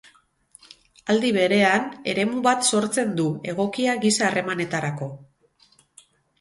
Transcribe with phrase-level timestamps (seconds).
[1.13, 5.15] Aldi berean, eremu bat sortzen du, egokia giza-harremanetarako.